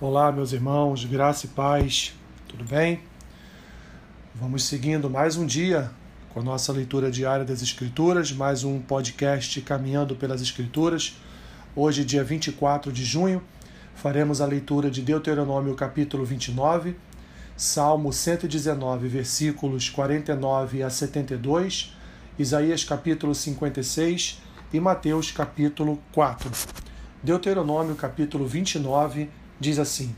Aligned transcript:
Olá, 0.00 0.32
meus 0.32 0.52
irmãos, 0.52 1.04
graça 1.04 1.46
e 1.46 1.50
paz, 1.50 2.12
tudo 2.48 2.64
bem? 2.64 2.98
Vamos 4.34 4.64
seguindo 4.64 5.08
mais 5.08 5.36
um 5.36 5.46
dia 5.46 5.88
com 6.30 6.40
a 6.40 6.42
nossa 6.42 6.72
leitura 6.72 7.12
diária 7.12 7.44
das 7.44 7.62
Escrituras, 7.62 8.32
mais 8.32 8.64
um 8.64 8.80
podcast 8.80 9.60
Caminhando 9.60 10.16
pelas 10.16 10.42
Escrituras. 10.42 11.16
Hoje, 11.76 12.04
dia 12.04 12.24
24 12.24 12.90
de 12.90 13.04
junho, 13.04 13.40
faremos 13.94 14.40
a 14.40 14.46
leitura 14.46 14.90
de 14.90 15.00
Deuteronômio 15.00 15.76
capítulo 15.76 16.24
29, 16.24 16.96
Salmo 17.56 18.12
119, 18.12 19.06
versículos 19.06 19.88
49 19.88 20.82
a 20.82 20.90
72, 20.90 21.96
Isaías 22.36 22.82
capítulo 22.82 23.32
56 23.32 24.42
e 24.72 24.80
Mateus 24.80 25.30
capítulo 25.30 26.02
4. 26.12 26.50
Deuteronômio 27.22 27.94
capítulo 27.94 28.44
29 28.44 29.30
diz 29.64 29.78
assim: 29.78 30.14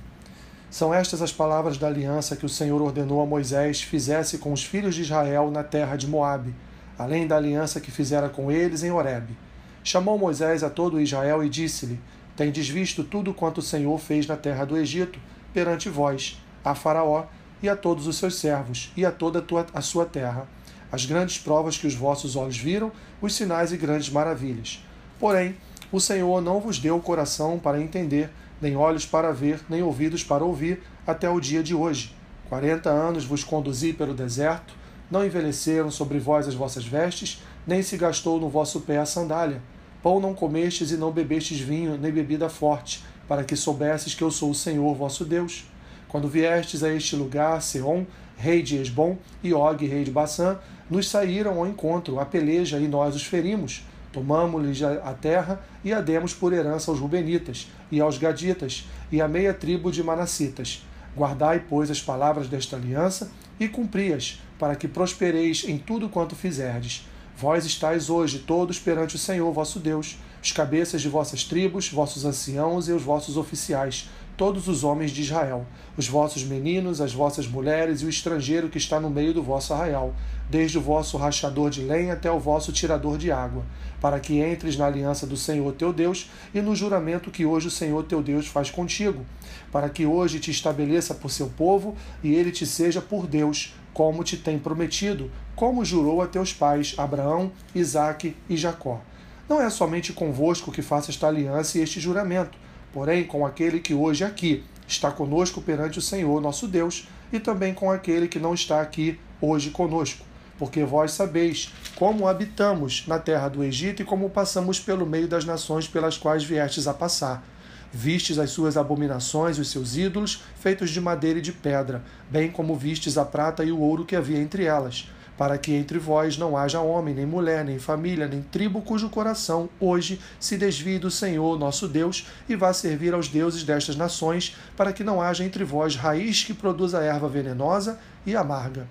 São 0.69 0.93
estas 0.93 1.23
as 1.23 1.33
palavras 1.33 1.79
da 1.79 1.87
aliança 1.87 2.35
que 2.35 2.45
o 2.45 2.49
Senhor 2.49 2.83
ordenou 2.83 3.23
a 3.23 3.27
Moisés 3.27 3.81
fizesse 3.81 4.39
com 4.39 4.53
os 4.53 4.65
filhos 4.65 4.95
de 4.97 5.03
Israel 5.03 5.51
na 5.53 5.63
terra 5.63 5.95
de 5.95 6.09
Moabe, 6.09 6.53
além 6.99 7.29
da 7.29 7.37
aliança 7.37 7.81
que 7.81 7.93
fizera 7.93 8.29
com 8.29 8.51
eles 8.51 8.83
em 8.83 8.91
Horebe. 8.91 9.37
Chamou 9.85 10.19
Moisés 10.19 10.65
a 10.65 10.69
todo 10.69 11.01
Israel 11.01 11.45
e 11.45 11.49
disse-lhe: 11.49 12.01
Tendes 12.35 12.69
visto 12.69 13.05
tudo 13.05 13.33
quanto 13.33 13.59
o 13.59 13.63
Senhor 13.63 13.97
fez 14.01 14.27
na 14.27 14.37
terra 14.37 14.65
do 14.65 14.77
Egito, 14.77 15.19
perante 15.55 15.89
vós, 15.89 16.43
a 16.65 16.75
Faraó 16.75 17.27
e 17.63 17.69
a 17.69 17.77
todos 17.77 18.09
os 18.09 18.17
seus 18.17 18.35
servos, 18.35 18.93
e 18.97 19.07
a 19.07 19.13
toda 19.13 19.39
a, 19.39 19.43
tua, 19.43 19.65
a 19.73 19.81
sua 19.81 20.05
terra, 20.05 20.47
as 20.91 21.07
grandes 21.07 21.39
provas 21.39 21.79
que 21.79 21.87
os 21.87 21.95
vossos 21.95 22.35
olhos 22.35 22.59
viram, 22.59 22.91
os 23.23 23.35
sinais 23.35 23.73
e 23.73 23.77
grandes 23.77 24.11
maravilhas. 24.11 24.85
Porém, 25.21 25.57
o 25.93 26.01
Senhor 26.01 26.43
não 26.43 26.61
vos 26.61 26.79
deu 26.81 26.97
o 26.97 27.01
coração 27.01 27.59
para 27.61 27.81
entender, 27.81 28.29
nem 28.61 28.77
olhos 28.77 29.05
para 29.05 29.33
ver, 29.33 29.61
nem 29.69 29.83
ouvidos 29.83 30.25
para 30.25 30.45
ouvir, 30.45 30.83
até 31.07 31.29
o 31.29 31.41
dia 31.41 31.63
de 31.63 31.75
hoje. 31.75 32.15
Quarenta 32.49 32.91
anos 32.91 33.25
vos 33.25 33.43
conduzi 33.45 33.93
pelo 33.93 34.15
deserto, 34.15 34.75
não 35.11 35.25
envelheceram 35.25 35.91
sobre 35.91 36.19
vós 36.19 36.49
as 36.49 36.55
vossas 36.55 36.85
vestes, 36.85 37.43
nem 37.67 37.83
se 37.83 37.97
gastou 37.97 38.41
no 38.41 38.49
vosso 38.49 38.81
pé 38.81 38.99
a 38.99 39.07
sandália. 39.07 39.61
Pão 40.03 40.21
não 40.21 40.35
comestes 40.35 40.91
e 40.91 40.97
não 40.97 41.11
bebestes 41.11 41.61
vinho, 41.61 41.97
nem 41.97 42.13
bebida 42.13 42.49
forte, 42.49 43.05
para 43.29 43.45
que 43.45 43.57
soubesses 43.57 44.15
que 44.15 44.23
eu 44.23 44.31
sou 44.31 44.51
o 44.51 44.55
Senhor 44.55 44.95
vosso 44.95 45.25
Deus. 45.25 45.65
Quando 46.09 46.29
viestes 46.29 46.83
a 46.83 46.93
este 46.93 47.17
lugar, 47.17 47.61
Seom, 47.61 48.07
rei 48.37 48.63
de 48.63 48.77
Esbom, 48.77 49.19
e 49.43 49.53
Og, 49.53 49.85
rei 49.85 50.05
de 50.05 50.11
Baçã, 50.11 50.59
nos 50.89 51.09
saíram 51.09 51.59
ao 51.59 51.67
encontro, 51.67 52.21
a 52.21 52.25
peleja, 52.25 52.79
e 52.79 52.87
nós 52.87 53.17
os 53.17 53.25
ferimos 53.25 53.83
Tomamos-lhes 54.17 54.83
a 54.83 55.13
terra 55.13 55.61
e 55.85 55.93
a 55.93 56.01
demos 56.01 56.33
por 56.33 56.51
herança 56.51 56.91
aos 56.91 56.99
Rubenitas, 56.99 57.69
e 57.93 58.01
aos 58.01 58.17
Gaditas, 58.17 58.89
e 59.13 59.21
à 59.21 59.29
meia 59.29 59.53
tribo 59.53 59.93
de 59.93 60.03
Manassitas. 60.03 60.83
Guardai, 61.15 61.67
pois, 61.69 61.91
as 61.91 62.01
palavras 62.01 62.49
desta 62.49 62.77
aliança 62.77 63.31
e 63.61 63.69
cumpri-as, 63.69 64.41
para 64.59 64.75
que 64.75 64.89
prospereis 64.89 65.65
em 65.69 65.77
tudo 65.77 66.09
quanto 66.09 66.35
fizerdes. 66.35 67.07
Vós 67.37 67.67
estáis 67.67 68.09
hoje 68.09 68.39
todos 68.39 68.79
perante 68.79 69.17
o 69.17 69.19
Senhor 69.19 69.53
vosso 69.53 69.79
Deus, 69.79 70.17
os 70.43 70.51
cabeças 70.51 71.03
de 71.03 71.11
vossas 71.11 71.45
tribos, 71.45 71.91
vossos 71.91 72.25
anciãos 72.25 72.89
e 72.89 72.93
os 72.93 73.03
vossos 73.03 73.37
oficiais, 73.37 74.09
todos 74.37 74.69
os 74.69 74.85
homens 74.85 75.11
de 75.11 75.23
Israel, 75.23 75.67
os 75.97 76.07
vossos 76.07 76.45
meninos, 76.45 77.01
as 77.01 77.13
vossas 77.13 77.47
mulheres 77.47 78.03
e 78.03 78.05
o 78.07 78.09
estrangeiro 78.09 78.69
que 78.69 78.77
está 78.77 79.01
no 79.01 79.09
meio 79.09 79.33
do 79.33 79.43
vosso 79.43 79.73
arraial, 79.73 80.15
desde 80.51 80.77
o 80.77 80.81
vosso 80.81 81.17
rachador 81.17 81.71
de 81.71 81.81
lenha 81.81 82.13
até 82.13 82.31
o 82.31 82.39
vosso 82.39 82.71
tirador 82.73 83.17
de 83.17 83.33
água, 83.33 83.65
para 84.01 84.21
que 84.21 84.41
entres 84.41 84.77
na 84.77 84.87
aliança 84.87 85.27
do 85.27 85.37
Senhor 85.37 85.73
teu 85.73 85.93
Deus 85.93 86.31
e 86.55 86.61
no 86.61 86.77
juramento 86.77 87.31
que 87.31 87.47
hoje 87.47 87.69
o 87.69 87.71
Senhor 87.71 88.05
teu 88.05 88.23
Deus 88.23 88.47
faz 88.47 88.71
contigo, 88.71 89.25
para 89.73 89.89
que 89.89 90.05
hoje 90.05 90.39
te 90.39 90.51
estabeleça 90.51 91.15
por 91.15 91.31
seu 91.31 91.49
povo 91.49 91.97
e 92.23 92.35
ele 92.35 92.53
te 92.53 92.67
seja 92.67 93.01
por 93.01 93.27
Deus, 93.27 93.75
como 93.95 94.23
te 94.23 94.37
tem 94.37 94.59
prometido, 94.59 95.31
como 95.55 95.85
jurou 95.85 96.21
a 96.21 96.27
teus 96.27 96.53
pais 96.53 96.95
Abraão, 96.99 97.51
Isaque 97.75 98.37
e 98.49 98.57
Jacó. 98.57 99.01
Não 99.49 99.63
é 99.63 99.71
somente 99.71 100.13
convosco 100.13 100.73
que 100.73 100.83
faça 100.83 101.11
esta 101.11 101.29
aliança 101.29 101.79
e 101.79 101.81
este 101.81 102.01
juramento, 102.01 102.59
porém 102.97 103.25
com 103.25 103.45
aquele 103.45 103.79
que 103.79 103.93
hoje 103.93 104.25
aqui 104.25 104.65
está 104.89 105.11
conosco 105.11 105.61
perante 105.61 105.99
o 105.99 106.03
Senhor 106.03 106.41
nosso 106.41 106.67
Deus, 106.67 107.07
e 107.31 107.39
também 107.39 107.75
com 107.75 107.91
aquele 107.91 108.27
que 108.27 108.39
não 108.39 108.55
está 108.55 108.81
aqui 108.81 109.21
hoje 109.39 109.69
conosco. 109.69 110.25
Porque 110.59 110.83
vós 110.83 111.13
sabeis 111.13 111.71
como 111.95 112.27
habitamos 112.27 113.05
na 113.07 113.19
terra 113.19 113.51
do 113.51 113.63
Egito 113.63 114.01
e 114.01 114.05
como 114.07 114.31
passamos 114.31 114.81
pelo 114.81 115.05
meio 115.05 115.29
das 115.29 115.45
nações 115.45 115.87
pelas 115.87 116.17
quais 116.17 116.43
viestes 116.43 116.87
a 116.87 116.95
passar. 116.95 117.47
Vistes 117.93 118.39
as 118.39 118.49
suas 118.49 118.79
abominações 118.79 119.59
e 119.59 119.61
os 119.61 119.71
seus 119.71 119.95
ídolos, 119.95 120.43
feitos 120.59 120.89
de 120.89 120.99
madeira 120.99 121.39
e 121.39 121.43
de 121.43 121.53
pedra, 121.53 122.03
bem 122.31 122.51
como 122.51 122.75
vistes 122.75 123.19
a 123.19 123.27
prata 123.27 123.63
e 123.63 123.71
o 123.71 123.79
ouro 123.79 124.07
que 124.07 124.17
havia 124.17 124.39
entre 124.39 124.65
elas 124.65 125.07
para 125.37 125.59
que 125.59 125.73
entre 125.75 125.99
vós 125.99 126.39
não 126.39 126.57
haja 126.57 126.81
homem, 126.81 127.15
nem 127.15 127.27
mulher, 127.27 127.65
nem 127.65 127.79
família, 127.79 128.27
nem 128.27 128.43
tribo 128.43 128.81
cujo 128.81 129.09
coração 129.11 129.69
hoje 129.79 130.21
se 130.41 130.57
desvie 130.57 130.99
do 130.99 131.11
Senhor 131.11 131.59
nosso 131.59 131.87
Deus 131.87 132.27
e 132.49 132.57
vá 132.57 132.73
servir 132.73 133.13
aos 133.15 133.29
deuses 133.29 133.63
destas 133.63 133.97
nações, 133.97 134.57
para 134.77 134.93
que 134.93 135.05
não 135.05 135.21
haja 135.21 135.45
entre 135.45 135.65
vós 135.65 135.97
raiz 135.97 136.45
que 136.45 136.55
produza 136.55 137.03
erva 137.03 137.29
venenosa 137.29 137.99
e 138.25 138.35
amarga. 138.35 138.87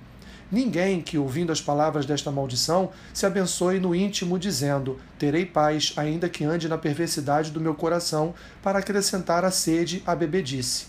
Ninguém 0.51 1.01
que, 1.01 1.17
ouvindo 1.17 1.51
as 1.51 1.59
palavras 1.59 2.05
desta 2.05 2.31
maldição, 2.31 2.91
se 3.13 3.25
abençoe 3.25 3.79
no 3.79 3.95
íntimo, 3.95 4.37
dizendo: 4.37 4.99
Terei 5.17 5.45
paz, 5.45 5.93
ainda 5.97 6.29
que 6.29 6.43
ande 6.43 6.69
na 6.69 6.77
perversidade 6.77 7.49
do 7.49 7.59
meu 7.59 7.73
coração, 7.73 8.33
para 8.61 8.79
acrescentar 8.79 9.43
a 9.43 9.49
sede 9.49 10.03
à 10.05 10.15
bebedice. 10.15 10.85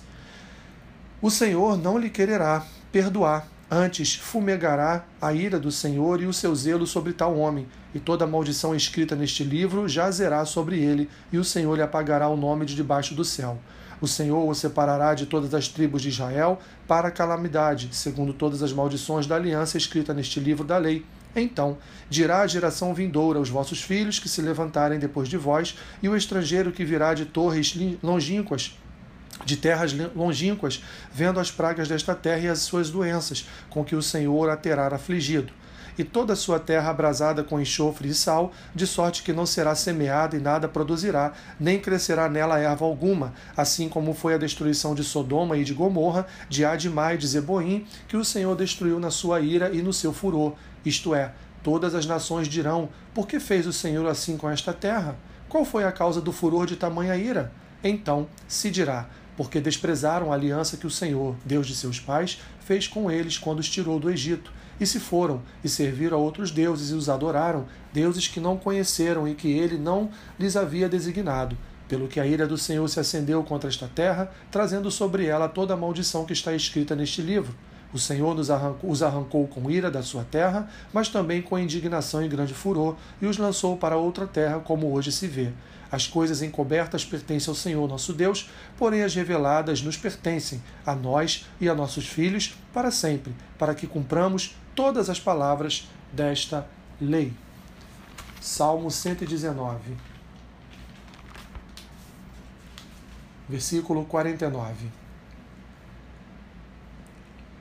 O 1.23 1.31
Senhor 1.31 1.79
não 1.79 1.97
lhe 1.97 2.11
quererá 2.11 2.67
perdoar 2.93 3.49
Antes 3.69 4.15
fumegará 4.15 5.05
a 5.21 5.33
ira 5.33 5.59
do 5.59 5.73
Senhor 5.73 6.23
e 6.23 6.27
o 6.27 6.33
seu 6.33 6.55
zelo 6.55 6.87
sobre 6.87 7.13
tal 7.13 7.37
homem, 7.37 7.67
e 7.93 7.99
toda 7.99 8.25
maldição 8.25 8.77
escrita 8.77 9.17
neste 9.17 9.43
livro 9.43 9.89
jazerá 9.89 10.45
sobre 10.45 10.79
ele, 10.79 11.11
e 11.33 11.39
o 11.39 11.43
Senhor 11.43 11.75
lhe 11.75 11.83
apagará 11.83 12.29
o 12.29 12.37
nome 12.37 12.65
de 12.65 12.77
debaixo 12.77 13.13
do 13.13 13.25
céu. 13.25 13.59
O 14.01 14.07
Senhor 14.07 14.49
o 14.49 14.55
separará 14.55 15.15
de 15.15 15.27
todas 15.27 15.53
as 15.53 15.67
tribos 15.67 16.01
de 16.01 16.11
Israel 16.11 16.61
para 16.87 17.09
a 17.09 17.11
calamidade, 17.11 17.89
segundo 17.91 18.33
todas 18.33 18.63
as 18.63 18.73
maldições 18.73 19.27
da 19.27 19.35
aliança 19.35 19.77
escrita 19.77 20.15
neste 20.15 20.39
livro 20.39 20.63
da 20.63 20.79
lei. 20.79 21.05
Então 21.35 21.77
dirá 22.09 22.43
a 22.43 22.47
geração 22.47 22.95
vindoura 22.95 23.41
aos 23.41 23.49
vossos 23.49 23.83
filhos 23.83 24.21
que 24.21 24.29
se 24.29 24.41
levantarem 24.41 25.01
depois 25.01 25.29
de 25.29 25.37
vós, 25.37 25.77
e 26.01 26.09
o 26.09 26.17
estrangeiro 26.17 26.71
que 26.71 26.85
virá 26.85 27.15
de 27.15 27.25
torres 27.25 27.77
longínquas 28.01 28.77
de 29.45 29.57
terras 29.57 29.95
longínquas, 30.15 30.83
vendo 31.13 31.39
as 31.39 31.51
pragas 31.51 31.89
desta 31.89 32.15
terra 32.15 32.41
e 32.41 32.49
as 32.49 32.61
suas 32.61 32.91
doenças, 32.91 33.49
com 33.69 33.85
que 33.85 33.95
o 33.95 34.03
Senhor 34.03 34.49
a 34.49 34.57
terá 34.57 34.87
afligido. 34.87 35.53
E 35.99 36.05
toda 36.05 36.35
a 36.35 36.37
sua 36.37 36.59
terra 36.59 36.91
abrasada 36.91 37.43
com 37.43 37.59
enxofre 37.59 38.09
e 38.09 38.15
sal, 38.15 38.53
de 38.75 38.87
sorte 38.87 39.23
que 39.23 39.33
não 39.33 39.47
será 39.47 39.75
semeada 39.75 40.37
e 40.37 40.41
nada 40.41 40.69
produzirá, 40.69 41.33
nem 41.59 41.81
crescerá 41.81 42.29
nela 42.29 42.59
erva 42.59 42.85
alguma, 42.85 43.33
assim 43.57 43.89
como 43.89 44.13
foi 44.13 44.35
a 44.35 44.39
destruição 44.39 44.95
de 44.95 45.03
Sodoma 45.03 45.57
e 45.57 45.65
de 45.65 45.73
Gomorra, 45.73 46.27
de 46.51 46.67
Admai 46.67 47.15
e 47.15 47.19
de 47.19 47.27
Zeboim, 47.27 47.87
que 48.09 48.17
o 48.17 48.25
Senhor 48.25 48.55
destruiu 48.55 49.01
na 49.01 49.11
sua 49.11 49.41
ira 49.41 49.71
e 49.71 49.81
no 49.81 49.93
seu 49.93 50.13
furor. 50.13 50.55
Isto 50.85 51.15
é, 51.15 51.33
todas 51.63 51.95
as 51.95 52.05
nações 52.05 52.47
dirão: 52.47 52.91
Por 53.15 53.27
que 53.27 53.41
fez 53.41 53.67
o 53.67 53.73
Senhor 53.73 54.07
assim 54.07 54.37
com 54.37 54.51
esta 54.51 54.75
terra? 54.75 55.17
Qual 55.49 55.65
foi 55.65 55.85
a 55.85 55.93
causa 55.93 56.21
do 56.21 56.33
furor 56.33 56.67
de 56.67 56.77
tamanha 56.77 57.17
ira? 57.17 57.51
Então 57.83 58.29
se 58.47 58.71
dirá: 58.71 59.09
porque 59.37 59.61
desprezaram 59.61 60.33
a 60.33 60.35
aliança 60.35 60.77
que 60.77 60.87
o 60.87 60.91
Senhor, 60.91 61.37
Deus 61.45 61.67
de 61.67 61.75
seus 61.75 62.01
pais, 62.01 62.41
fez 62.61 62.89
com 62.89 63.11
eles 63.11 63.39
quando 63.39 63.61
os 63.61 63.69
tirou 63.69 64.01
do 64.01 64.11
Egito, 64.11 64.53
e 64.81 64.87
se 64.87 65.01
foram 65.01 65.43
e 65.65 65.69
serviram 65.69 66.19
a 66.19 66.21
outros 66.21 66.51
deuses 66.51 66.91
e 66.91 66.95
os 66.95 67.09
adoraram, 67.09 67.67
deuses 67.93 68.29
que 68.29 68.41
não 68.41 68.57
conheceram 68.57 69.27
e 69.27 69.35
que 69.35 69.51
ele 69.51 69.79
não 69.79 70.11
lhes 70.39 70.57
havia 70.57 70.89
designado. 70.89 71.57
Pelo 71.89 72.09
que 72.09 72.19
a 72.19 72.27
ira 72.27 72.47
do 72.47 72.59
Senhor 72.59 72.87
se 72.89 72.99
acendeu 72.99 73.43
contra 73.45 73.71
esta 73.71 73.89
terra, 73.89 74.31
trazendo 74.51 74.91
sobre 74.91 75.27
ela 75.27 75.49
toda 75.49 75.75
a 75.75 75.77
maldição 75.77 76.25
que 76.25 76.33
está 76.33 76.53
escrita 76.53 76.97
neste 76.97 77.23
livro. 77.23 77.55
O 77.93 77.99
Senhor 77.99 78.35
nos 78.35 78.51
arrancou, 78.51 78.91
os 78.91 79.03
arrancou 79.03 79.47
com 79.47 79.71
ira 79.71 79.91
da 79.91 80.03
sua 80.03 80.25
terra, 80.25 80.69
mas 80.93 81.09
também 81.09 81.41
com 81.41 81.59
indignação 81.59 82.25
e 82.25 82.29
grande 82.29 82.53
furor, 82.53 82.97
e 83.21 83.27
os 83.27 83.39
lançou 83.39 83.77
para 83.77 83.97
outra 83.97 84.27
terra, 84.27 84.61
como 84.61 84.93
hoje 84.93 85.13
se 85.13 85.27
vê. 85.27 85.53
As 85.91 86.07
coisas 86.07 86.43
encobertas 86.43 87.05
pertencem 87.05 87.51
ao 87.51 87.55
Senhor 87.55 87.89
nosso 87.89 88.13
Deus, 88.13 88.51
porém 88.77 89.03
as 89.03 89.15
reveladas 89.15 89.83
nos 89.83 89.97
pertencem, 89.97 90.63
a 90.85 90.95
nós 90.95 91.47
e 91.61 91.69
a 91.69 91.75
nossos 91.75 92.07
filhos, 92.07 92.57
para 92.73 92.91
sempre, 92.91 93.35
para 93.59 93.75
que 93.75 93.87
cumpramos 93.87 94.57
todas 94.75 95.09
as 95.09 95.21
palavras 95.21 95.89
desta 96.13 96.67
lei. 97.01 97.33
Salmo 98.41 98.91
119, 98.91 99.97
versículo 103.49 104.05
49. 104.05 105.06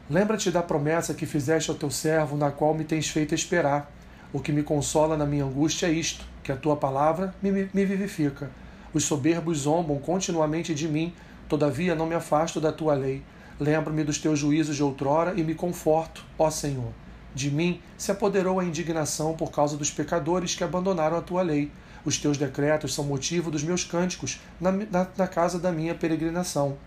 Lembra-te 0.10 0.52
da 0.52 0.62
promessa 0.62 1.14
que 1.14 1.26
fizeste 1.26 1.70
ao 1.70 1.78
teu 1.78 1.90
servo, 1.90 2.38
na 2.38 2.52
qual 2.52 2.74
me 2.74 2.84
tens 2.84 3.10
feito 3.10 3.34
esperar. 3.34 3.92
O 4.32 4.40
que 4.40 4.52
me 4.52 4.64
consola 4.64 5.18
na 5.18 5.26
minha 5.26 5.46
angústia 5.46 5.88
é 5.88 5.92
isto 5.92 6.26
que 6.44 6.52
a 6.52 6.58
tua 6.58 6.76
palavra 6.76 7.34
me, 7.42 7.52
me 7.52 7.86
vivifica. 7.86 8.52
Os 8.94 9.04
soberbos 9.04 9.60
zombam 9.60 9.98
continuamente 9.98 10.74
de 10.76 10.88
mim, 10.88 11.14
Todavia 11.48 11.94
não 11.94 12.08
me 12.08 12.16
afasto 12.16 12.60
da 12.60 12.72
tua 12.72 12.96
lei. 12.96 13.22
Lembro-me 13.60 14.04
dos 14.04 14.18
teus 14.18 14.40
juízos 14.40 14.76
de 14.76 14.84
outrora 14.84 15.34
e 15.38 15.44
me 15.44 15.54
conforto, 15.54 16.26
ó 16.38 16.50
Senhor. 16.50 16.92
De 17.34 17.52
mim 17.52 17.80
se 17.98 18.12
apoderou 18.12 18.60
a 18.60 18.66
indignação 18.66 19.36
por 19.36 19.52
causa 19.52 19.78
dos 19.78 19.92
pecadores 19.92 20.56
que 20.56 20.64
abandonaram 20.64 21.18
a 21.18 21.22
tua 21.22 21.42
lei. 21.42 21.72
Os 22.04 22.18
teus 22.18 22.38
decretos 22.38 22.94
são 22.94 23.04
motivo 23.04 23.52
dos 23.52 23.64
meus 23.64 23.84
cânticos 23.84 24.42
na, 24.60 24.72
na, 24.72 25.08
na 25.18 25.28
casa 25.28 25.60
da 25.60 25.72
minha 25.72 25.94
peregrinação. 25.94 26.78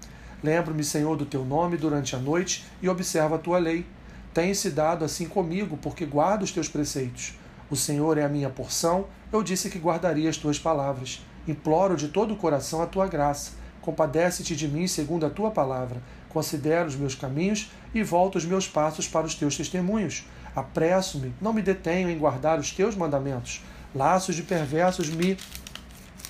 Lembro-me, 0.43 0.85
Senhor, 0.85 1.17
do 1.17 1.27
teu 1.27 1.45
nome 1.45 1.77
durante 1.77 2.15
a 2.15 2.19
noite 2.19 2.65
e 2.81 2.89
observo 2.89 3.35
a 3.35 3.39
tua 3.39 3.59
lei. 3.59 3.85
Tem-se 4.33 4.71
dado 4.71 5.05
assim 5.05 5.27
comigo, 5.27 5.77
porque 5.77 6.07
guardo 6.07 6.43
os 6.43 6.53
teus 6.53 6.69
preceitos. 6.69 7.35
O 7.71 7.77
Senhor 7.77 8.17
é 8.17 8.25
a 8.25 8.29
minha 8.29 8.49
porção, 8.49 9.07
eu 9.33 9.43
disse 9.43 9.69
que 9.69 9.79
guardaria 9.79 10.31
as 10.31 10.37
tuas 10.37 10.59
palavras. 10.59 11.21
Imploro 11.47 11.97
de 11.97 12.09
todo 12.09 12.35
o 12.35 12.37
coração 12.37 12.81
a 12.81 12.87
tua 12.87 13.07
graça. 13.07 13.53
Compadece-te 13.83 14.55
de 14.55 14.69
mim 14.69 14.87
segundo 14.87 15.27
a 15.27 15.31
tua 15.31 15.51
palavra. 15.51 16.01
Considero 16.29 16.89
os 16.89 16.97
meus 16.97 17.15
caminhos 17.15 17.71
e 17.95 18.03
volto 18.03 18.37
os 18.37 18.45
meus 18.45 18.69
passos 18.69 19.09
para 19.09 19.27
os 19.27 19.35
teus 19.35 19.57
testemunhos. 19.57 20.25
Apresso-me, 20.55 21.35
não 21.41 21.53
me 21.53 21.63
detenho 21.63 22.11
em 22.11 22.19
guardar 22.19 22.59
os 22.59 22.71
teus 22.71 22.95
mandamentos. 22.95 23.63
Laços 23.95 24.35
de 24.35 24.43
perversos 24.43 25.09
me 25.09 25.37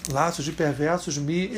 laços 0.09 0.45
de 0.45 0.53
perversos 0.53 1.19
me 1.19 1.51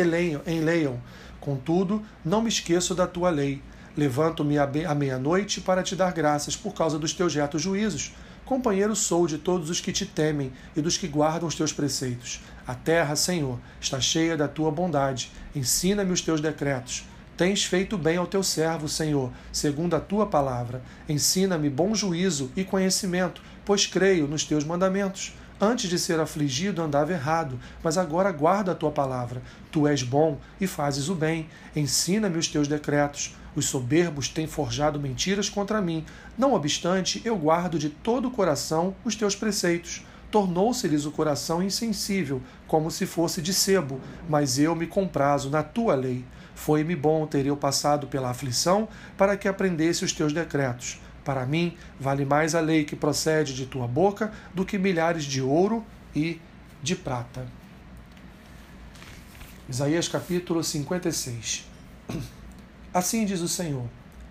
enleiam. 0.47 1.01
Contudo, 1.41 2.03
não 2.25 2.43
me 2.43 2.49
esqueço 2.49 2.95
da 2.95 3.07
tua 3.07 3.31
lei. 3.31 3.63
Levanto-me 3.97 4.57
à 4.59 4.95
meia-noite 4.95 5.61
para 5.61 5.83
te 5.83 5.97
dar 5.97 6.13
graças 6.13 6.57
por 6.57 6.75
causa 6.75 6.99
dos 6.99 7.13
teus 7.13 7.35
retos 7.35 7.63
juízos. 7.63 8.13
Companheiro 8.45 8.97
sou 8.97 9.27
de 9.27 9.39
todos 9.39 9.71
os 9.71 9.81
que 9.81 9.93
te 9.93 10.05
temem 10.05 10.53
e 10.75 10.81
dos 10.81 10.97
que 10.97 11.07
guardam 11.07 11.49
os 11.49 11.55
teus 11.55 11.73
preceitos. 11.73 12.41
A 12.67 12.75
terra, 12.75 13.15
Senhor, 13.15 13.59
está 13.81 14.01
cheia 14.01 14.37
da 14.37 14.49
tua 14.49 14.71
bondade. 14.71 15.31
Ensina-me 15.55 16.13
os 16.13 16.21
teus 16.21 16.41
decretos. 16.41 17.05
Tens 17.37 17.65
feito 17.65 17.97
bem 17.97 18.17
ao 18.17 18.27
teu 18.27 18.43
servo, 18.43 18.89
Senhor, 18.89 19.33
segundo 19.53 19.95
a 19.95 20.01
tua 20.01 20.27
palavra. 20.27 20.83
Ensina-me 21.09 21.71
bom 21.71 21.95
juízo 21.95 22.51
e 22.55 22.65
conhecimento, 22.65 23.41
pois 23.65 23.87
creio 23.87 24.27
nos 24.27 24.45
teus 24.45 24.63
mandamentos. 24.63 25.33
Antes 25.63 25.91
de 25.91 25.99
ser 25.99 26.19
afligido, 26.19 26.81
andava 26.81 27.13
errado, 27.13 27.61
mas 27.85 27.99
agora 27.99 28.33
guarda 28.33 28.73
a 28.73 28.75
tua 28.75 28.91
palavra. 28.91 29.43
Tu 29.71 29.87
és 29.87 30.03
bom 30.03 30.39
e 30.59 30.67
fazes 30.67 31.11
o 31.11 31.15
bem. 31.15 31.51
Ensina-me 31.77 32.39
os 32.39 32.49
teus 32.49 32.67
decretos. 32.67 33.37
Os 33.55 33.67
soberbos 33.67 34.27
têm 34.27 34.47
forjado 34.47 34.99
mentiras 34.99 35.51
contra 35.51 35.83
mim. 35.83 36.07
Não 36.39 36.55
obstante, 36.55 37.21
eu 37.27 37.37
guardo 37.37 37.79
de 37.79 37.91
todo 37.91 38.29
o 38.29 38.31
coração 38.31 38.95
os 39.05 39.15
teus 39.15 39.37
preceitos. 39.37 40.03
Tornou-se-lhes 40.31 41.05
o 41.05 41.11
coração 41.11 41.63
insensível, 41.63 42.41
como 42.67 42.91
se 42.91 43.05
fosse 43.05 43.43
de 43.43 43.53
sebo, 43.53 44.01
mas 44.29 44.59
eu 44.59 44.75
me 44.75 44.87
comprazo 44.87 45.51
na 45.51 45.63
tua 45.63 45.95
lei. 45.95 46.25
Foi-me 46.55 46.97
bom 46.97 47.27
ter 47.27 47.45
eu 47.45 47.57
passado 47.57 48.07
pela 48.07 48.31
aflição, 48.31 48.89
para 49.19 49.37
que 49.37 49.49
aprendesse 49.49 50.07
os 50.07 50.13
teus 50.13 50.33
decretos. 50.33 51.01
Para 51.31 51.47
mim, 51.47 51.77
vale 52.01 52.25
mais 52.25 52.57
a 52.57 52.61
lei 52.61 52.83
que 52.83 52.97
procede 52.97 53.55
de 53.55 53.65
tua 53.65 53.87
boca 53.87 54.33
do 54.53 54.65
que 54.65 54.77
milhares 54.77 55.23
de 55.23 55.41
ouro 55.41 55.87
e 56.13 56.41
de 56.83 56.97
prata. 56.97 57.47
Isaías 59.69 60.09
capítulo 60.09 60.65
56 60.65 61.69
Assim 62.93 63.25
diz 63.25 63.41
o 63.43 63.47
Senhor: 63.47 63.85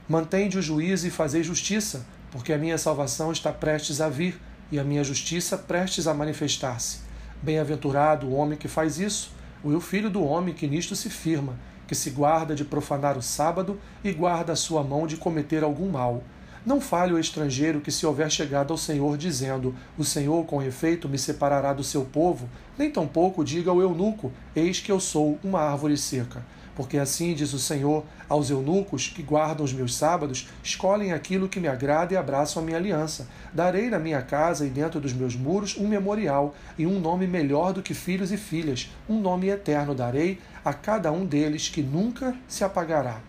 Mantende 0.09 0.57
o 0.57 0.61
juízo 0.61 1.07
e 1.07 1.09
fazei 1.09 1.41
justiça, 1.41 2.05
porque 2.31 2.51
a 2.51 2.57
minha 2.57 2.77
salvação 2.77 3.31
está 3.31 3.53
prestes 3.53 4.01
a 4.01 4.09
vir 4.09 4.37
e 4.69 4.77
a 4.77 4.83
minha 4.83 5.01
justiça 5.01 5.57
prestes 5.57 6.05
a 6.05 6.13
manifestar-se. 6.13 6.99
Bem-aventurado 7.41 8.27
o 8.27 8.33
homem 8.33 8.57
que 8.57 8.67
faz 8.67 8.99
isso, 8.99 9.31
o 9.63 9.79
filho 9.79 10.09
do 10.09 10.21
homem 10.21 10.53
que 10.53 10.67
nisto 10.67 10.97
se 10.97 11.09
firma, 11.09 11.57
que 11.87 11.95
se 11.95 12.09
guarda 12.09 12.53
de 12.53 12.65
profanar 12.65 13.17
o 13.17 13.21
sábado 13.21 13.79
e 14.03 14.11
guarda 14.11 14.51
a 14.51 14.57
sua 14.57 14.83
mão 14.83 15.07
de 15.07 15.15
cometer 15.15 15.63
algum 15.63 15.89
mal 15.89 16.21
não 16.65 16.81
fale 16.81 17.13
o 17.13 17.19
estrangeiro 17.19 17.79
que 17.79 17.91
se 17.91 18.05
houver 18.05 18.29
chegado 18.29 18.71
ao 18.71 18.77
Senhor, 18.77 19.17
dizendo: 19.17 19.73
O 19.97 20.03
Senhor, 20.03 20.45
com 20.45 20.61
efeito, 20.61 21.07
me 21.07 21.17
separará 21.17 21.73
do 21.73 21.83
seu 21.83 22.03
povo, 22.03 22.49
nem 22.77 22.91
tampouco 22.91 23.43
diga 23.43 23.71
ao 23.71 23.81
eunuco: 23.81 24.31
Eis 24.55 24.79
que 24.79 24.91
eu 24.91 24.99
sou 24.99 25.39
uma 25.43 25.61
árvore 25.61 25.97
seca. 25.97 26.43
Porque 26.75 26.97
assim 26.97 27.33
diz 27.33 27.51
o 27.51 27.59
Senhor 27.59 28.05
aos 28.29 28.49
eunucos 28.49 29.09
que 29.09 29.21
guardam 29.21 29.65
os 29.65 29.73
meus 29.73 29.93
sábados, 29.93 30.47
escolhem 30.63 31.11
aquilo 31.11 31.49
que 31.49 31.59
me 31.59 31.67
agrada 31.67 32.13
e 32.13 32.17
abraçam 32.17 32.63
a 32.63 32.65
minha 32.65 32.77
aliança. 32.77 33.27
Darei 33.53 33.89
na 33.89 33.99
minha 33.99 34.21
casa 34.21 34.65
e 34.65 34.69
dentro 34.69 35.01
dos 35.01 35.11
meus 35.11 35.35
muros 35.35 35.75
um 35.77 35.89
memorial 35.89 36.55
e 36.77 36.87
um 36.87 36.97
nome 36.97 37.27
melhor 37.27 37.73
do 37.73 37.83
que 37.83 37.93
filhos 37.93 38.31
e 38.31 38.37
filhas, 38.37 38.89
um 39.09 39.19
nome 39.19 39.49
eterno 39.49 39.93
darei 39.93 40.39
a 40.63 40.73
cada 40.73 41.11
um 41.11 41.25
deles 41.25 41.67
que 41.67 41.81
nunca 41.81 42.33
se 42.47 42.63
apagará 42.63 43.19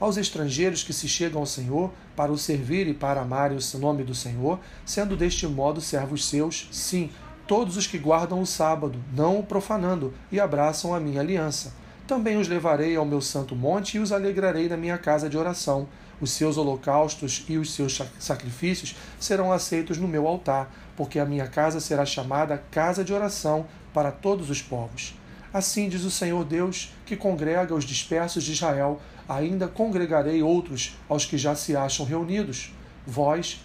aos 0.00 0.16
estrangeiros 0.16 0.82
que 0.82 0.92
se 0.92 1.06
chegam 1.06 1.40
ao 1.40 1.46
Senhor 1.46 1.92
para 2.16 2.32
o 2.32 2.38
servir 2.38 2.88
e 2.88 2.94
para 2.94 3.20
amarem 3.20 3.58
o 3.58 3.78
nome 3.78 4.02
do 4.02 4.14
Senhor, 4.14 4.58
sendo 4.84 5.16
deste 5.16 5.46
modo 5.46 5.80
servos 5.80 6.24
seus, 6.24 6.68
sim, 6.72 7.10
todos 7.46 7.76
os 7.76 7.86
que 7.86 7.98
guardam 7.98 8.40
o 8.40 8.46
sábado, 8.46 8.98
não 9.14 9.38
o 9.38 9.42
profanando, 9.42 10.14
e 10.32 10.40
abraçam 10.40 10.94
a 10.94 11.00
minha 11.00 11.20
aliança. 11.20 11.74
Também 12.06 12.38
os 12.38 12.48
levarei 12.48 12.96
ao 12.96 13.04
meu 13.04 13.20
santo 13.20 13.54
monte 13.54 13.96
e 13.96 14.00
os 14.00 14.10
alegrarei 14.10 14.68
na 14.68 14.76
minha 14.76 14.98
casa 14.98 15.28
de 15.28 15.36
oração. 15.36 15.86
Os 16.20 16.32
seus 16.32 16.56
holocaustos 16.56 17.44
e 17.48 17.56
os 17.56 17.72
seus 17.72 18.02
sacrifícios 18.18 18.96
serão 19.18 19.52
aceitos 19.52 19.96
no 19.96 20.08
meu 20.08 20.26
altar, 20.26 20.72
porque 20.96 21.18
a 21.18 21.24
minha 21.24 21.46
casa 21.46 21.78
será 21.78 22.04
chamada 22.04 22.62
casa 22.70 23.04
de 23.04 23.12
oração 23.12 23.66
para 23.94 24.10
todos 24.10 24.50
os 24.50 24.60
povos. 24.60 25.14
Assim 25.52 25.88
diz 25.88 26.04
o 26.04 26.10
Senhor 26.10 26.44
Deus, 26.44 26.92
que 27.04 27.16
congrega 27.16 27.74
os 27.74 27.84
dispersos 27.84 28.44
de 28.44 28.52
Israel, 28.52 29.00
ainda 29.28 29.66
congregarei 29.66 30.42
outros 30.42 30.96
aos 31.08 31.24
que 31.24 31.36
já 31.36 31.56
se 31.56 31.74
acham 31.76 32.06
reunidos. 32.06 32.72
Vós, 33.06 33.60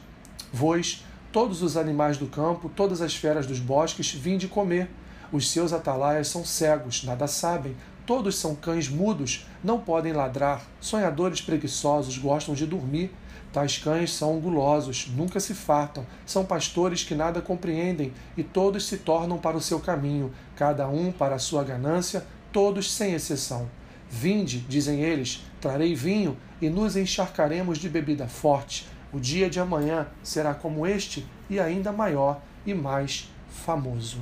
vós, 0.51 1.03
todos 1.31 1.61
os 1.61 1.77
animais 1.77 2.17
do 2.17 2.25
campo, 2.27 2.69
todas 2.69 3.01
as 3.01 3.15
feras 3.15 3.45
dos 3.45 3.59
bosques, 3.59 4.11
vinde 4.11 4.47
comer. 4.47 4.89
Os 5.31 5.51
seus 5.51 5.73
atalaias 5.73 6.27
são 6.27 6.43
cegos, 6.43 7.03
nada 7.03 7.27
sabem, 7.27 7.75
todos 8.05 8.37
são 8.37 8.55
cães 8.55 8.87
mudos, 8.87 9.45
não 9.63 9.79
podem 9.79 10.13
ladrar, 10.13 10.61
sonhadores 10.79 11.41
preguiçosos, 11.41 12.17
gostam 12.17 12.53
de 12.53 12.65
dormir. 12.65 13.11
Tais 13.51 13.77
cães 13.77 14.13
são 14.13 14.37
gulosos, 14.39 15.07
nunca 15.15 15.39
se 15.39 15.53
fartam, 15.53 16.05
são 16.25 16.45
pastores 16.45 17.03
que 17.03 17.15
nada 17.15 17.41
compreendem, 17.41 18.11
e 18.35 18.43
todos 18.43 18.85
se 18.85 18.97
tornam 18.97 19.37
para 19.37 19.55
o 19.55 19.61
seu 19.61 19.79
caminho, 19.79 20.33
cada 20.55 20.87
um 20.89 21.11
para 21.11 21.35
a 21.35 21.39
sua 21.39 21.63
ganância, 21.63 22.25
todos 22.51 22.91
sem 22.91 23.13
exceção. 23.13 23.69
Vinde, 24.09 24.59
dizem 24.59 25.01
eles, 25.01 25.43
trarei 25.61 25.95
vinho 25.95 26.37
e 26.61 26.69
nos 26.69 26.97
encharcaremos 26.97 27.77
de 27.77 27.89
bebida 27.89 28.27
forte. 28.27 28.87
O 29.11 29.19
dia 29.19 29.49
de 29.49 29.59
amanhã 29.59 30.07
será 30.21 30.53
como 30.53 30.85
este 30.85 31.25
e 31.49 31.59
ainda 31.59 31.91
maior 31.91 32.41
e 32.65 32.73
mais 32.73 33.29
famoso. 33.49 34.19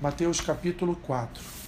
Mateus 0.00 0.40
capítulo 0.40 0.96
4 0.96 1.67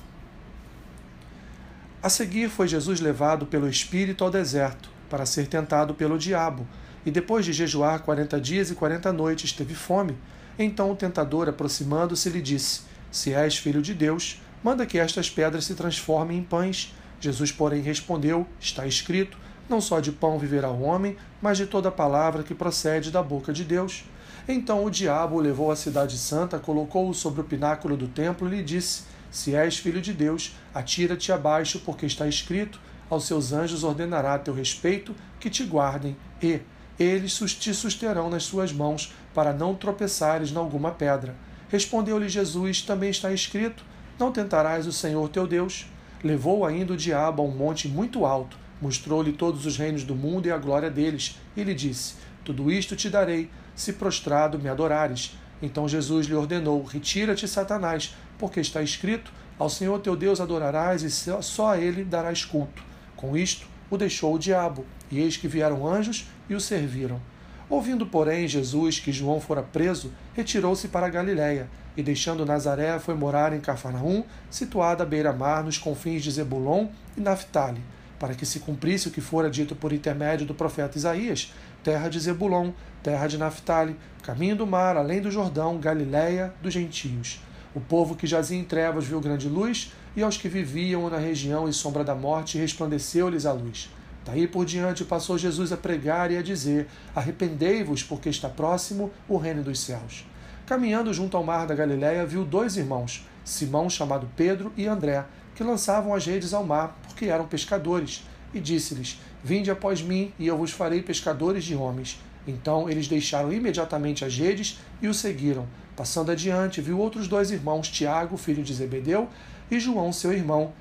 A 2.02 2.08
seguir 2.08 2.48
foi 2.48 2.66
Jesus 2.66 2.98
levado 2.98 3.44
pelo 3.44 3.68
Espírito 3.68 4.24
ao 4.24 4.30
deserto 4.30 4.88
para 5.10 5.26
ser 5.26 5.46
tentado 5.48 5.92
pelo 5.92 6.18
diabo, 6.18 6.66
e 7.04 7.10
depois 7.10 7.44
de 7.44 7.52
jejuar 7.52 8.00
quarenta 8.00 8.40
dias 8.40 8.70
e 8.70 8.74
quarenta 8.74 9.12
noites 9.12 9.52
teve 9.52 9.74
fome. 9.74 10.16
Então 10.58 10.90
o 10.90 10.96
tentador, 10.96 11.46
aproximando-se, 11.46 12.30
lhe 12.30 12.40
disse: 12.40 12.82
Se 13.10 13.34
és 13.34 13.58
filho 13.58 13.82
de 13.82 13.92
Deus, 13.92 14.40
manda 14.64 14.86
que 14.86 14.98
estas 14.98 15.28
pedras 15.28 15.66
se 15.66 15.74
transformem 15.74 16.38
em 16.38 16.42
pães. 16.42 16.94
Jesus, 17.20 17.52
porém, 17.52 17.82
respondeu: 17.82 18.46
Está 18.58 18.86
escrito: 18.86 19.36
Não 19.68 19.78
só 19.78 20.00
de 20.00 20.10
pão 20.10 20.38
viverá 20.38 20.70
o 20.70 20.80
homem, 20.80 21.18
mas 21.42 21.58
de 21.58 21.66
toda 21.66 21.90
palavra 21.90 22.42
que 22.42 22.54
procede 22.54 23.10
da 23.10 23.22
boca 23.22 23.52
de 23.52 23.62
Deus. 23.62 24.04
Então 24.48 24.86
o 24.86 24.90
diabo 24.90 25.36
o 25.36 25.40
levou 25.40 25.70
à 25.70 25.76
cidade 25.76 26.16
santa, 26.16 26.58
colocou-o 26.58 27.12
sobre 27.12 27.42
o 27.42 27.44
pináculo 27.44 27.94
do 27.94 28.08
templo 28.08 28.48
e 28.48 28.56
lhe 28.56 28.62
disse: 28.62 29.02
Se 29.30 29.54
és 29.54 29.78
filho 29.78 30.00
de 30.00 30.12
Deus, 30.12 30.56
atira-te 30.74 31.32
abaixo, 31.32 31.80
porque 31.80 32.06
está 32.06 32.26
escrito: 32.26 32.80
Aos 33.08 33.26
seus 33.26 33.52
anjos 33.52 33.84
ordenará 33.84 34.34
a 34.34 34.38
teu 34.38 34.54
respeito 34.54 35.14
que 35.38 35.48
te 35.48 35.64
guardem, 35.64 36.16
e 36.42 36.60
eles 36.98 37.38
te 37.38 37.72
susterão 37.72 38.28
nas 38.28 38.42
suas 38.42 38.72
mãos, 38.72 39.14
para 39.32 39.52
não 39.52 39.74
tropeçares 39.74 40.50
em 40.50 40.56
alguma 40.56 40.90
pedra. 40.90 41.34
Respondeu-lhe 41.68 42.28
Jesus: 42.28 42.82
Também 42.82 43.10
está 43.10 43.32
escrito: 43.32 43.84
não 44.20 44.30
tentarás 44.30 44.86
o 44.86 44.92
Senhor 44.92 45.26
teu 45.30 45.46
Deus. 45.46 45.86
Levou 46.22 46.66
ainda 46.66 46.92
o 46.92 46.96
diabo 46.96 47.40
a 47.40 47.46
um 47.46 47.50
monte 47.50 47.88
muito 47.88 48.26
alto, 48.26 48.58
mostrou-lhe 48.78 49.32
todos 49.32 49.64
os 49.64 49.78
reinos 49.78 50.04
do 50.04 50.14
mundo 50.14 50.46
e 50.46 50.50
a 50.50 50.58
glória 50.58 50.90
deles, 50.90 51.38
e 51.56 51.64
lhe 51.64 51.72
disse: 51.72 52.16
Tudo 52.44 52.70
isto 52.70 52.94
te 52.94 53.08
darei, 53.08 53.48
se 53.74 53.94
prostrado 53.94 54.58
me 54.58 54.68
adorares. 54.68 55.34
Então 55.62 55.88
Jesus 55.88 56.26
lhe 56.26 56.34
ordenou: 56.34 56.82
Retira-te, 56.82 57.46
Satanás, 57.46 58.14
porque 58.38 58.60
está 58.60 58.82
escrito: 58.82 59.32
Ao 59.58 59.68
Senhor 59.68 59.98
teu 60.00 60.16
Deus 60.16 60.40
adorarás 60.40 61.02
e 61.02 61.10
só 61.10 61.72
a 61.72 61.78
ele 61.78 62.04
darás 62.04 62.44
culto. 62.44 62.82
Com 63.16 63.36
isto, 63.36 63.66
o 63.90 63.98
deixou 63.98 64.34
o 64.34 64.38
diabo, 64.38 64.86
e 65.10 65.20
eis 65.20 65.36
que 65.36 65.48
vieram 65.48 65.86
anjos 65.86 66.26
e 66.48 66.54
o 66.54 66.60
serviram. 66.60 67.20
Ouvindo, 67.68 68.04
porém, 68.06 68.48
Jesus 68.48 68.98
que 68.98 69.12
João 69.12 69.40
fora 69.40 69.62
preso, 69.62 70.12
retirou-se 70.34 70.88
para 70.88 71.08
Galiléia, 71.08 71.68
e 71.96 72.02
deixando 72.02 72.46
Nazaré, 72.46 72.98
foi 72.98 73.14
morar 73.14 73.52
em 73.52 73.60
Cafarnaum, 73.60 74.24
situada 74.50 75.02
à 75.02 75.06
beira-mar, 75.06 75.62
nos 75.62 75.78
confins 75.78 76.22
de 76.22 76.30
Zebulon 76.30 76.88
e 77.16 77.20
Naphtali, 77.20 77.80
para 78.20 78.34
que 78.34 78.44
se 78.44 78.60
cumprisse 78.60 79.08
o 79.08 79.10
que 79.10 79.22
fora 79.22 79.50
dito 79.50 79.74
por 79.74 79.94
intermédio 79.94 80.46
do 80.46 80.54
profeta 80.54 80.98
Isaías, 80.98 81.54
terra 81.82 82.06
de 82.10 82.20
Zebulon, 82.20 82.70
terra 83.02 83.26
de 83.26 83.38
Naphtali, 83.38 83.96
caminho 84.22 84.54
do 84.54 84.66
mar, 84.66 84.98
além 84.98 85.22
do 85.22 85.30
Jordão, 85.30 85.78
Galiléia 85.78 86.52
dos 86.62 86.74
gentios. 86.74 87.40
O 87.74 87.80
povo 87.80 88.14
que 88.14 88.26
jazia 88.26 88.58
em 88.58 88.64
trevas 88.64 89.06
viu 89.06 89.20
grande 89.20 89.48
luz, 89.48 89.92
e 90.14 90.22
aos 90.22 90.36
que 90.36 90.48
viviam 90.48 91.08
na 91.08 91.16
região 91.16 91.66
e 91.66 91.72
sombra 91.72 92.04
da 92.04 92.14
morte 92.14 92.58
resplandeceu-lhes 92.58 93.46
a 93.46 93.52
luz. 93.52 93.90
Daí 94.26 94.46
por 94.46 94.66
diante 94.66 95.02
passou 95.02 95.38
Jesus 95.38 95.72
a 95.72 95.76
pregar 95.78 96.30
e 96.30 96.36
a 96.36 96.42
dizer: 96.42 96.88
Arrependei-vos, 97.14 98.02
porque 98.02 98.28
está 98.28 98.50
próximo 98.50 99.10
o 99.26 99.38
reino 99.38 99.62
dos 99.62 99.80
céus. 99.80 100.26
Caminhando 100.66 101.14
junto 101.14 101.38
ao 101.38 101.44
mar 101.44 101.66
da 101.66 101.74
Galiléia, 101.74 102.26
viu 102.26 102.44
dois 102.44 102.76
irmãos, 102.76 103.26
Simão, 103.50 103.90
chamado 103.90 104.28
Pedro, 104.36 104.72
e 104.76 104.86
André, 104.86 105.24
que 105.54 105.64
lançavam 105.64 106.14
as 106.14 106.24
redes 106.24 106.54
ao 106.54 106.64
mar, 106.64 106.98
porque 107.02 107.26
eram 107.26 107.46
pescadores. 107.46 108.24
E 108.54 108.60
disse-lhes: 108.60 109.20
Vinde 109.42 109.70
após 109.70 110.02
mim, 110.02 110.32
e 110.38 110.46
eu 110.46 110.56
vos 110.56 110.70
farei 110.70 111.02
pescadores 111.02 111.64
de 111.64 111.74
homens. 111.74 112.20
Então 112.46 112.88
eles 112.88 113.08
deixaram 113.08 113.52
imediatamente 113.52 114.24
as 114.24 114.36
redes 114.36 114.78
e 115.02 115.08
o 115.08 115.14
seguiram. 115.14 115.66
Passando 115.96 116.30
adiante, 116.30 116.80
viu 116.80 116.98
outros 116.98 117.28
dois 117.28 117.50
irmãos, 117.50 117.88
Tiago, 117.88 118.36
filho 118.36 118.62
de 118.62 118.72
Zebedeu, 118.72 119.28
e 119.70 119.78
João, 119.78 120.12
seu 120.12 120.32
irmão, 120.32 120.72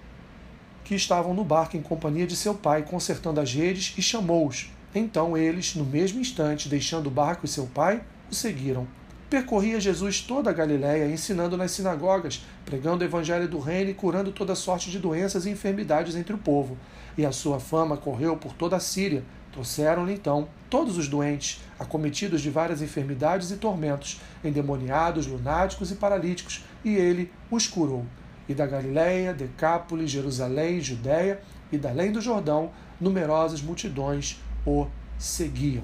que 0.83 0.95
estavam 0.95 1.33
no 1.33 1.43
barco 1.43 1.75
em 1.75 1.81
companhia 1.81 2.25
de 2.25 2.35
seu 2.35 2.55
pai, 2.55 2.83
consertando 2.83 3.39
as 3.39 3.53
redes, 3.53 3.93
e 3.97 4.01
chamou-os. 4.01 4.71
Então 4.95 5.37
eles, 5.37 5.75
no 5.75 5.85
mesmo 5.85 6.19
instante, 6.19 6.69
deixando 6.69 7.07
o 7.07 7.11
barco 7.11 7.45
e 7.45 7.49
seu 7.49 7.67
pai, 7.67 8.01
o 8.31 8.35
seguiram. 8.35 8.87
Percorria 9.29 9.79
Jesus 9.79 10.21
toda 10.21 10.49
a 10.49 10.53
Galiléia, 10.53 11.05
ensinando 11.05 11.55
nas 11.55 11.71
sinagogas, 11.71 12.43
pregando 12.65 13.03
o 13.03 13.07
evangelho 13.07 13.47
do 13.47 13.59
reino 13.59 13.91
e 13.91 13.93
curando 13.93 14.31
toda 14.31 14.55
sorte 14.55 14.89
de 14.89 14.97
doenças 14.97 15.45
e 15.45 15.51
enfermidades 15.51 16.15
entre 16.15 16.33
o 16.33 16.37
povo. 16.37 16.77
E 17.17 17.25
a 17.25 17.31
sua 17.31 17.59
fama 17.59 17.95
correu 17.95 18.35
por 18.35 18.53
toda 18.53 18.75
a 18.75 18.79
Síria. 18.79 19.23
Trouxeram-lhe 19.51 20.13
então 20.13 20.47
todos 20.69 20.97
os 20.97 21.07
doentes, 21.07 21.61
acometidos 21.77 22.41
de 22.41 22.49
várias 22.49 22.81
enfermidades 22.81 23.51
e 23.51 23.57
tormentos, 23.57 24.19
endemoniados, 24.43 25.27
lunáticos 25.27 25.91
e 25.91 25.95
paralíticos, 25.95 26.63
e 26.83 26.95
ele 26.95 27.31
os 27.51 27.67
curou 27.67 28.05
e 28.49 28.53
da 28.55 28.65
Galiléia, 28.65 29.31
Decápolis, 29.31 30.09
Jerusalém, 30.09 30.81
Judéia 30.81 31.39
e 31.71 31.77
da 31.77 31.89
além 31.89 32.11
do 32.11 32.19
Jordão, 32.19 32.71
numerosas 32.99 33.61
multidões 33.61 34.41
o 34.65 34.87
seguiam. 35.19 35.83